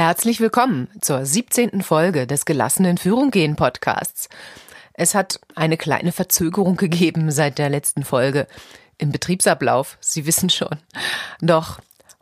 [0.00, 1.82] Herzlich willkommen zur 17.
[1.82, 4.30] Folge des Gelassenen Führung gehen Podcasts.
[4.94, 8.46] Es hat eine kleine Verzögerung gegeben seit der letzten Folge
[8.96, 10.78] im Betriebsablauf, Sie wissen schon.
[11.42, 11.80] Doch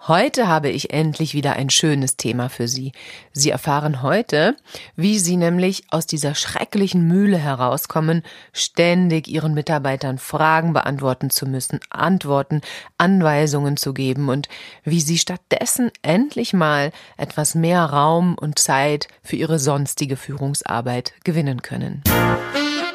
[0.09, 2.93] Heute habe ich endlich wieder ein schönes Thema für Sie.
[3.33, 4.57] Sie erfahren heute,
[4.97, 8.23] wie Sie nämlich aus dieser schrecklichen Mühle herauskommen,
[8.55, 12.63] ständig Ihren Mitarbeitern Fragen beantworten zu müssen, Antworten,
[12.97, 14.49] Anweisungen zu geben und
[14.83, 21.61] wie Sie stattdessen endlich mal etwas mehr Raum und Zeit für Ihre sonstige Führungsarbeit gewinnen
[21.61, 22.03] können.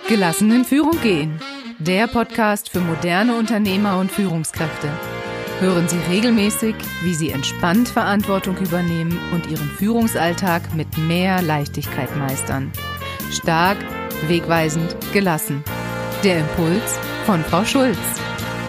[0.07, 1.39] Gelassen in Führung gehen.
[1.77, 4.89] Der Podcast für moderne Unternehmer und Führungskräfte.
[5.63, 12.69] Hören Sie regelmäßig, wie Sie entspannt Verantwortung übernehmen und Ihren Führungsalltag mit mehr Leichtigkeit meistern.
[13.31, 13.77] Stark,
[14.27, 15.63] wegweisend, gelassen.
[16.21, 17.97] Der Impuls von Frau Schulz.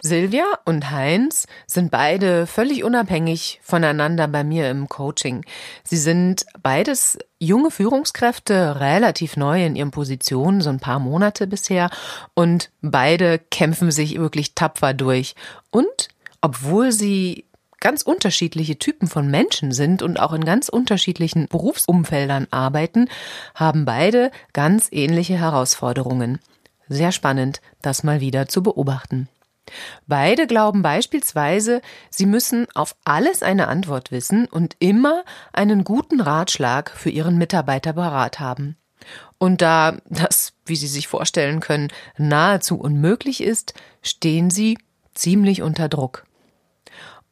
[0.03, 5.45] Silvia und Heinz sind beide völlig unabhängig voneinander bei mir im Coaching.
[5.83, 11.91] Sie sind beides junge Führungskräfte, relativ neu in ihren Positionen, so ein paar Monate bisher,
[12.35, 15.35] und beide kämpfen sich wirklich tapfer durch.
[15.71, 16.11] Und
[16.45, 17.47] obwohl sie
[17.81, 23.09] ganz unterschiedliche Typen von Menschen sind und auch in ganz unterschiedlichen Berufsumfeldern arbeiten,
[23.55, 26.39] haben beide ganz ähnliche Herausforderungen.
[26.87, 29.31] Sehr spannend, das mal wieder zu beobachten.
[30.07, 36.91] Beide glauben beispielsweise, sie müssen auf alles eine Antwort wissen und immer einen guten Ratschlag
[36.91, 38.77] für ihren Mitarbeiter parat haben.
[39.39, 43.73] Und da das, wie Sie sich vorstellen können, nahezu unmöglich ist,
[44.03, 44.77] stehen sie
[45.15, 46.27] ziemlich unter Druck.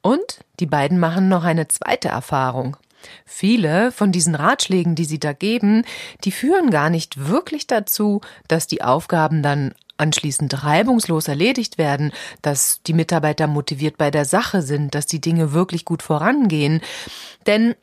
[0.03, 2.77] Und die beiden machen noch eine zweite Erfahrung.
[3.25, 5.85] Viele von diesen Ratschlägen, die sie da geben,
[6.25, 12.81] die führen gar nicht wirklich dazu, dass die Aufgaben dann anschließend reibungslos erledigt werden, dass
[12.87, 16.81] die Mitarbeiter motiviert bei der Sache sind, dass die Dinge wirklich gut vorangehen.
[17.47, 17.75] Denn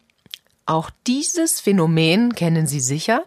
[0.66, 3.24] auch dieses Phänomen kennen Sie sicher.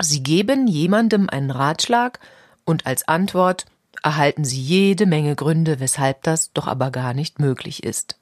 [0.00, 2.20] Sie geben jemandem einen Ratschlag
[2.64, 3.66] und als Antwort
[4.02, 8.18] erhalten sie jede Menge Gründe, weshalb das doch aber gar nicht möglich ist.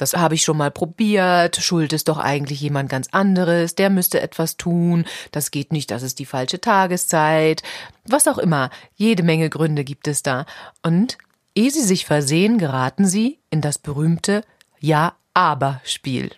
[0.00, 4.22] Das habe ich schon mal probiert, schuld ist doch eigentlich jemand ganz anderes, der müsste
[4.22, 7.62] etwas tun, das geht nicht, das ist die falsche Tageszeit,
[8.06, 10.46] was auch immer, jede Menge Gründe gibt es da.
[10.82, 11.18] Und
[11.54, 14.42] ehe sie sich versehen, geraten sie in das berühmte
[14.78, 16.30] Ja-Aber-Spiel.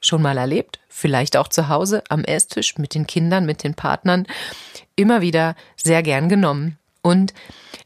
[0.00, 0.78] Schon mal erlebt?
[0.88, 4.26] Vielleicht auch zu Hause am Esstisch mit den Kindern, mit den Partnern.
[4.94, 6.78] Immer wieder sehr gern genommen.
[7.02, 7.34] Und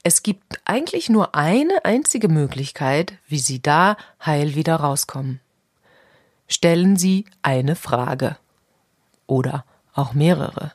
[0.02, 5.40] es gibt eigentlich nur eine einzige Möglichkeit, wie Sie da heil wieder rauskommen.
[6.48, 8.36] Stellen Sie eine Frage.
[9.26, 9.64] Oder
[9.94, 10.72] auch mehrere.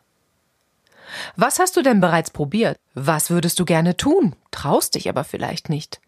[1.35, 2.77] Was hast du denn bereits probiert?
[2.93, 4.35] Was würdest du gerne tun?
[4.51, 5.99] Traust dich aber vielleicht nicht.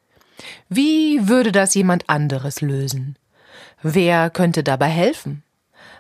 [0.70, 3.18] Wie würde das jemand anderes lösen?
[3.82, 5.44] Wer könnte dabei helfen?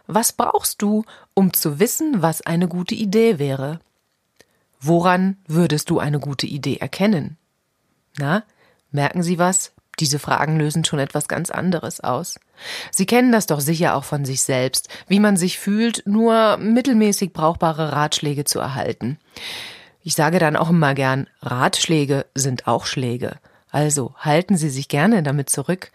[0.08, 3.80] Was brauchst du, um zu wissen, was eine gute Idee wäre?
[4.80, 7.38] Woran würdest du eine gute Idee erkennen?
[8.18, 8.44] Na,
[8.92, 9.74] merken Sie was?
[10.00, 12.40] Diese Fragen lösen schon etwas ganz anderes aus.
[12.92, 17.34] Sie kennen das doch sicher auch von sich selbst, wie man sich fühlt, nur mittelmäßig
[17.34, 19.20] brauchbare Ratschläge zu erhalten.
[20.02, 23.40] Ich sage dann auch immer gern, Ratschläge sind auch Schläge.
[23.72, 25.92] Also halten Sie sich gerne damit zurück.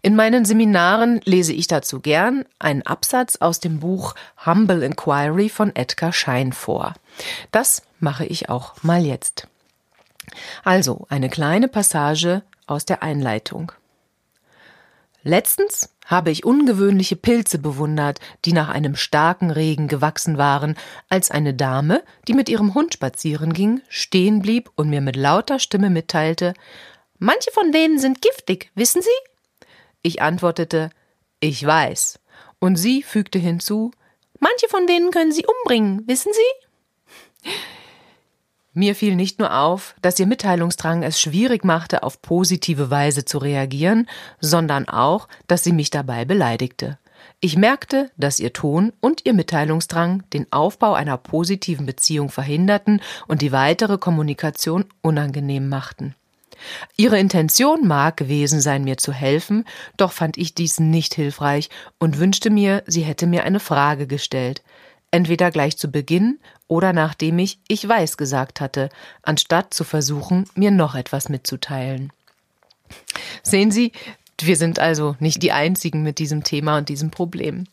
[0.00, 4.14] In meinen Seminaren lese ich dazu gern einen Absatz aus dem Buch
[4.46, 6.94] Humble Inquiry von Edgar Schein vor.
[7.50, 9.48] Das mache ich auch mal jetzt.
[10.62, 13.72] Also eine kleine Passage aus der Einleitung.
[15.22, 20.76] Letztens habe ich ungewöhnliche Pilze bewundert, die nach einem starken Regen gewachsen waren,
[21.08, 25.58] als eine Dame, die mit ihrem Hund spazieren ging, stehen blieb und mir mit lauter
[25.58, 26.54] Stimme mitteilte,
[27.22, 29.66] Manche von denen sind giftig, wissen Sie?
[30.00, 30.88] Ich antwortete,
[31.38, 32.18] ich weiß.
[32.58, 33.90] Und sie fügte hinzu,
[34.38, 37.50] manche von denen können Sie umbringen, wissen Sie?
[38.72, 43.36] Mir fiel nicht nur auf, dass ihr Mitteilungsdrang es schwierig machte, auf positive Weise zu
[43.36, 44.08] reagieren,
[44.40, 46.98] sondern auch, dass sie mich dabei beleidigte.
[47.40, 53.42] Ich merkte, dass ihr Ton und ihr Mitteilungsdrang den Aufbau einer positiven Beziehung verhinderten und
[53.42, 56.14] die weitere Kommunikation unangenehm machten.
[56.96, 59.64] Ihre Intention mag gewesen sein, mir zu helfen,
[59.96, 64.62] doch fand ich dies nicht hilfreich und wünschte mir, sie hätte mir eine Frage gestellt,
[65.10, 68.90] entweder gleich zu Beginn oder nachdem ich ich weiß gesagt hatte,
[69.22, 72.12] anstatt zu versuchen, mir noch etwas mitzuteilen.
[73.42, 73.92] Sehen Sie,
[74.40, 77.66] wir sind also nicht die einzigen mit diesem Thema und diesem Problem.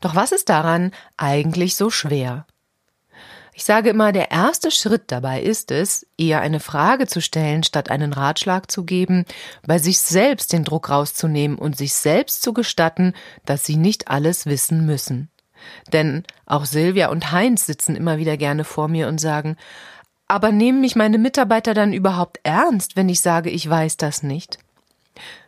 [0.00, 2.46] Doch was ist daran eigentlich so schwer?
[3.52, 7.90] Ich sage immer, der erste Schritt dabei ist es, eher eine Frage zu stellen, statt
[7.90, 9.24] einen Ratschlag zu geben,
[9.66, 13.14] bei sich selbst den Druck rauszunehmen und sich selbst zu gestatten,
[13.44, 15.30] dass sie nicht alles wissen müssen.
[15.92, 19.56] Denn auch Silvia und Heinz sitzen immer wieder gerne vor mir und sagen,
[20.26, 24.58] aber nehmen mich meine Mitarbeiter dann überhaupt ernst, wenn ich sage, ich weiß das nicht?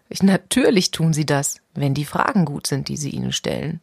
[0.09, 3.81] Ich, natürlich tun sie das, wenn die Fragen gut sind, die sie ihnen stellen.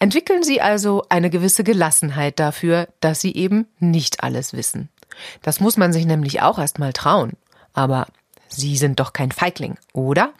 [0.00, 4.88] Entwickeln Sie also eine gewisse Gelassenheit dafür, dass Sie eben nicht alles wissen.
[5.42, 7.34] Das muss man sich nämlich auch erst mal trauen.
[7.74, 8.06] Aber
[8.48, 10.32] Sie sind doch kein Feigling, oder?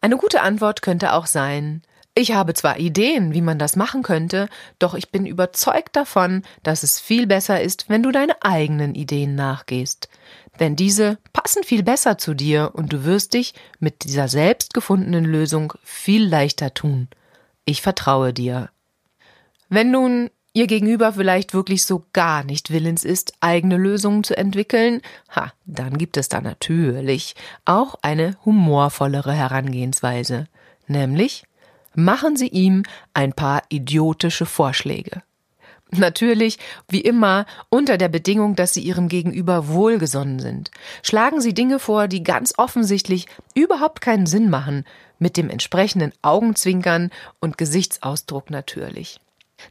[0.00, 1.82] Eine gute Antwort könnte auch sein,
[2.20, 4.48] ich habe zwar Ideen, wie man das machen könnte,
[4.80, 9.36] doch ich bin überzeugt davon, dass es viel besser ist, wenn du deine eigenen Ideen
[9.36, 10.08] nachgehst.
[10.58, 15.24] Denn diese passen viel besser zu dir und du wirst dich mit dieser selbst gefundenen
[15.24, 17.06] Lösung viel leichter tun.
[17.68, 18.70] Ich vertraue dir.
[19.68, 25.02] Wenn nun ihr Gegenüber vielleicht wirklich so gar nicht willens ist, eigene Lösungen zu entwickeln,
[25.36, 27.34] ha, dann gibt es da natürlich
[27.66, 30.46] auch eine humorvollere Herangehensweise,
[30.86, 31.44] nämlich
[31.94, 35.22] machen Sie ihm ein paar idiotische Vorschläge.
[35.90, 40.70] Natürlich, wie immer, unter der Bedingung, dass Sie Ihrem Gegenüber wohlgesonnen sind.
[41.02, 44.86] Schlagen Sie Dinge vor, die ganz offensichtlich überhaupt keinen Sinn machen,
[45.18, 47.10] mit dem entsprechenden Augenzwinkern
[47.40, 49.20] und Gesichtsausdruck natürlich.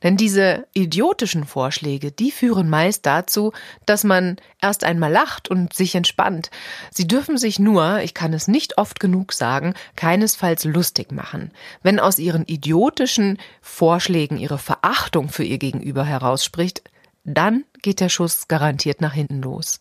[0.03, 3.53] Denn diese idiotischen Vorschläge, die führen meist dazu,
[3.85, 6.51] dass man erst einmal lacht und sich entspannt.
[6.91, 11.51] Sie dürfen sich nur, ich kann es nicht oft genug sagen, keinesfalls lustig machen.
[11.83, 16.83] Wenn aus ihren idiotischen Vorschlägen ihre Verachtung für ihr Gegenüber herausspricht,
[17.23, 19.79] dann geht der Schuss garantiert nach hinten los.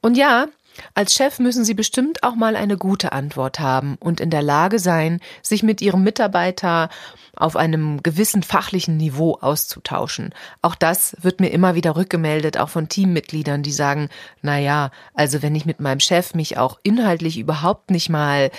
[0.00, 0.46] Und ja,
[0.94, 4.78] als Chef müssen Sie bestimmt auch mal eine gute Antwort haben und in der Lage
[4.78, 6.88] sein, sich mit Ihrem Mitarbeiter
[7.36, 10.34] auf einem gewissen fachlichen Niveau auszutauschen.
[10.60, 14.08] Auch das wird mir immer wieder rückgemeldet, auch von Teammitgliedern, die sagen,
[14.42, 18.50] na ja, also wenn ich mit meinem Chef mich auch inhaltlich überhaupt nicht mal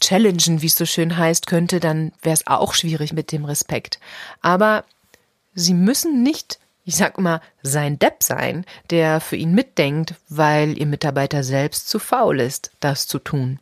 [0.00, 3.98] challengen, wie es so schön heißt, könnte, dann wäre es auch schwierig mit dem Respekt.
[4.40, 4.84] Aber
[5.54, 10.86] Sie müssen nicht ich sag immer, sein Depp sein, der für ihn mitdenkt, weil ihr
[10.86, 13.58] Mitarbeiter selbst zu faul ist, das zu tun.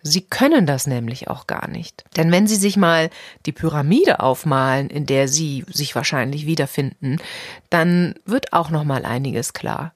[0.00, 2.02] Sie können das nämlich auch gar nicht.
[2.16, 3.10] Denn wenn Sie sich mal
[3.44, 7.18] die Pyramide aufmalen, in der Sie sich wahrscheinlich wiederfinden,
[7.68, 9.92] dann wird auch noch mal einiges klar.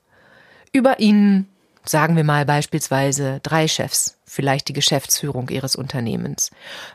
[0.70, 1.48] Über Ihnen,
[1.86, 6.50] sagen wir mal beispielsweise drei Chefs, vielleicht die Geschäftsführung Ihres Unternehmens.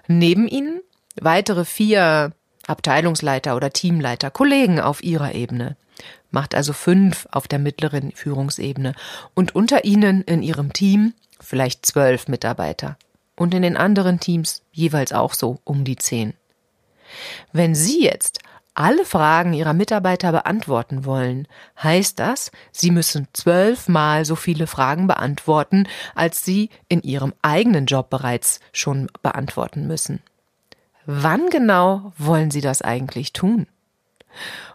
[0.07, 0.81] Neben Ihnen
[1.19, 2.33] weitere vier
[2.69, 5.75] Abteilungsleiter oder Teamleiter, Kollegen auf ihrer Ebene.
[6.31, 8.93] Macht also fünf auf der mittleren Führungsebene
[9.33, 12.97] und unter ihnen in ihrem Team vielleicht zwölf Mitarbeiter
[13.35, 16.33] und in den anderen Teams jeweils auch so um die zehn.
[17.51, 18.39] Wenn Sie jetzt
[18.75, 21.47] alle Fragen Ihrer Mitarbeiter beantworten wollen,
[21.81, 28.09] heißt das, Sie müssen zwölfmal so viele Fragen beantworten, als Sie in Ihrem eigenen Job
[28.09, 30.21] bereits schon beantworten müssen.
[31.11, 33.65] Wann genau wollen Sie das eigentlich tun?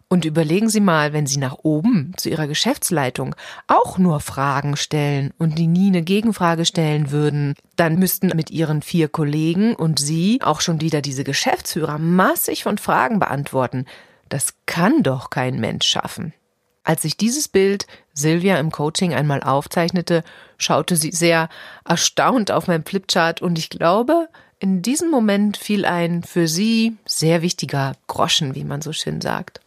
[0.09, 3.37] Und überlegen Sie mal, wenn Sie nach oben zu Ihrer Geschäftsleitung
[3.69, 8.83] auch nur Fragen stellen und die nie eine Gegenfrage stellen würden, dann müssten mit Ihren
[8.83, 13.87] vier Kollegen und Sie auch schon wieder diese Geschäftsführer massig von Fragen beantworten.
[14.29, 16.35] Das kann doch kein Mensch schaffen.
[16.83, 20.25] Als ich dieses Bild Silvia im Coaching einmal aufzeichnete,
[20.59, 21.49] schaute sie sehr
[21.85, 24.29] erstaunt auf mein Flipchart und ich glaube,
[24.59, 29.61] in diesem Moment fiel ein für Sie sehr wichtiger Groschen, wie man so schön sagt.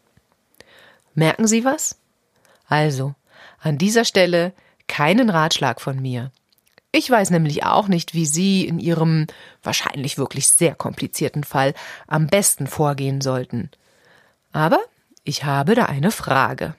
[1.13, 1.98] Merken Sie was?
[2.67, 3.15] Also,
[3.60, 4.53] an dieser Stelle
[4.88, 6.32] keinen Ratschlag von mir.
[6.91, 9.27] Ich weiß nämlich auch nicht, wie Sie in Ihrem
[9.62, 11.74] wahrscheinlich wirklich sehr komplizierten Fall
[12.08, 13.70] am besten vorgehen sollten.
[14.51, 14.79] Aber
[15.24, 16.75] ich habe da eine Frage.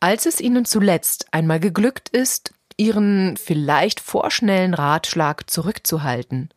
[0.00, 6.48] Als es Ihnen zuletzt einmal geglückt ist, Ihren vielleicht vorschnellen Ratschlag zurückzuhalten,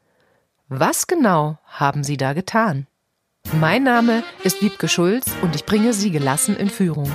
[0.70, 2.88] was genau haben Sie da getan?
[3.60, 7.12] Mein Name ist Wiebke Schulz und ich bringe Sie gelassen in Führung.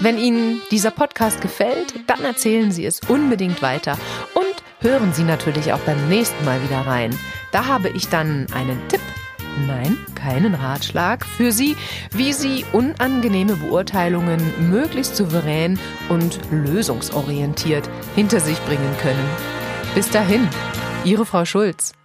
[0.00, 3.96] Wenn Ihnen dieser Podcast gefällt, dann erzählen Sie es unbedingt weiter
[4.34, 7.16] und hören Sie natürlich auch beim nächsten Mal wieder rein.
[7.52, 9.00] Da habe ich dann einen Tipp,
[9.66, 11.76] nein, keinen Ratschlag für Sie,
[12.12, 14.40] wie Sie unangenehme Beurteilungen
[14.70, 15.78] möglichst souverän
[16.08, 19.28] und lösungsorientiert hinter sich bringen können.
[19.94, 20.46] Bis dahin,
[21.04, 21.97] Ihre Frau Schulz.